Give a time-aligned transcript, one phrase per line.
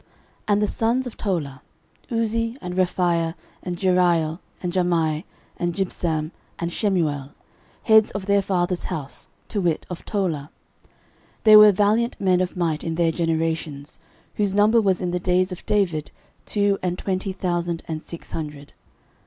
[0.01, 0.09] 13:007:002
[0.47, 1.61] And the sons of Tola;
[2.11, 5.25] Uzzi, and Rephaiah, and Jeriel, and Jahmai,
[5.57, 7.33] and Jibsam, and Shemuel,
[7.83, 10.49] heads of their father's house, to wit, of Tola:
[11.43, 13.99] they were valiant men of might in their generations;
[14.37, 16.09] whose number was in the days of David
[16.47, 18.73] two and twenty thousand and six hundred.